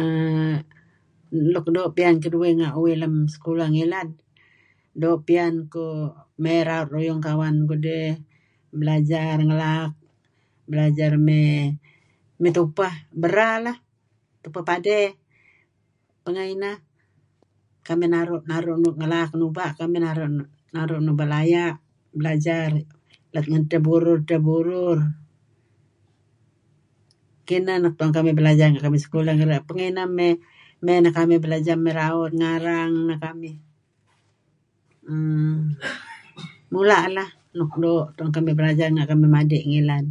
err 0.00 0.54
Luk 1.52 1.66
doo' 1.74 1.94
piyan 1.96 2.16
keduih 2.22 2.52
kereb 2.60 2.76
uih 2.82 2.96
lem 3.02 3.14
sekulah 3.34 3.68
malem 3.76 4.08
doo' 5.00 5.22
piyan 5.26 5.54
kuh 5.72 5.96
mey 6.42 6.60
raut 6.68 6.88
ruyung 6.94 7.20
kawan 7.26 7.56
kudih 7.70 8.06
belajar 8.80 9.36
ngelaak 9.48 9.92
belajar 10.70 11.12
mey 11.28 12.50
tupeh 12.56 12.94
bera 13.22 13.50
lah 13.66 13.76
tupeh 14.42 14.62
padey 14.68 15.04
pengeh 16.24 16.46
ineh 16.54 16.76
kamih 17.86 18.08
naru' 18.14 18.42
naru' 18.50 18.76
ngelaak 19.00 19.30
nuba'kamih 19.40 20.00
naru' 20.76 21.00
nuba' 21.06 21.28
laya' 21.32 21.74
belajar 22.18 22.68
let 23.34 23.44
ngen 23.48 23.62
edtah 23.64 23.80
burur 23.86 24.18
edtah 24.22 24.40
burur 24.48 24.98
kineh 27.48 27.76
nuk 27.82 27.94
tu'en 27.96 28.12
kamih 28.16 28.34
belajar 28.38 28.66
ngilad 28.68 30.10
mey 30.86 30.98
neh 31.04 31.12
kamih 31.18 31.38
belajar 31.44 31.76
mey 31.84 31.94
raut 32.00 32.32
ngarang 32.40 32.90
neh 32.96 33.04
neh 33.08 33.18
kamih 33.24 33.54
err 35.12 35.56
mula' 36.72 37.06
leh 37.16 37.30
nuk 37.58 37.72
ddo 37.78 37.94
tu'en 38.16 38.30
kamih 38.36 38.54
belajar 38.58 38.86
renga' 38.88 39.10
kamih 39.10 39.28
madi; 39.34 39.58
ngilad. 39.70 40.06